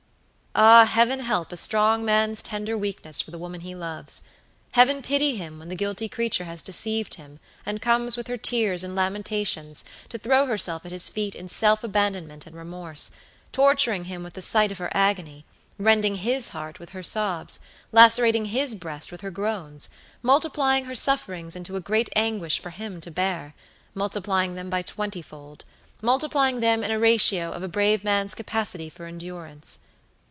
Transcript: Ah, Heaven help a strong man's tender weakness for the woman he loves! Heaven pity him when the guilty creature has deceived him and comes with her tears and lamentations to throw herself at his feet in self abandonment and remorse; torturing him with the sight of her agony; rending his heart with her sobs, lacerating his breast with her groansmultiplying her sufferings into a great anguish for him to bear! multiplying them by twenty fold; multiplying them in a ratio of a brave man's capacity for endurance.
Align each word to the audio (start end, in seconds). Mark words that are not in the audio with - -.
Ah, 0.53 0.83
Heaven 0.83 1.21
help 1.21 1.53
a 1.53 1.55
strong 1.55 2.03
man's 2.03 2.43
tender 2.43 2.77
weakness 2.77 3.21
for 3.21 3.31
the 3.31 3.37
woman 3.37 3.61
he 3.61 3.73
loves! 3.73 4.23
Heaven 4.73 5.01
pity 5.01 5.37
him 5.37 5.59
when 5.59 5.69
the 5.69 5.77
guilty 5.77 6.09
creature 6.09 6.43
has 6.43 6.61
deceived 6.61 7.13
him 7.13 7.39
and 7.65 7.81
comes 7.81 8.17
with 8.17 8.27
her 8.27 8.35
tears 8.35 8.83
and 8.83 8.93
lamentations 8.93 9.85
to 10.09 10.17
throw 10.17 10.47
herself 10.47 10.85
at 10.85 10.91
his 10.91 11.07
feet 11.07 11.35
in 11.35 11.47
self 11.47 11.85
abandonment 11.85 12.45
and 12.45 12.53
remorse; 12.57 13.11
torturing 13.53 14.03
him 14.03 14.23
with 14.23 14.33
the 14.33 14.41
sight 14.41 14.73
of 14.73 14.77
her 14.79 14.89
agony; 14.93 15.45
rending 15.79 16.15
his 16.15 16.49
heart 16.49 16.79
with 16.79 16.89
her 16.89 17.01
sobs, 17.01 17.61
lacerating 17.93 18.47
his 18.47 18.75
breast 18.75 19.09
with 19.09 19.21
her 19.21 19.31
groansmultiplying 19.31 20.85
her 20.85 20.95
sufferings 20.95 21.55
into 21.55 21.77
a 21.77 21.79
great 21.79 22.09
anguish 22.13 22.59
for 22.59 22.71
him 22.71 22.99
to 22.99 23.09
bear! 23.09 23.55
multiplying 23.93 24.55
them 24.55 24.69
by 24.69 24.81
twenty 24.81 25.21
fold; 25.21 25.63
multiplying 26.01 26.59
them 26.59 26.83
in 26.83 26.91
a 26.91 26.99
ratio 26.99 27.53
of 27.53 27.63
a 27.63 27.69
brave 27.69 28.03
man's 28.03 28.35
capacity 28.35 28.89
for 28.89 29.05
endurance. 29.05 29.87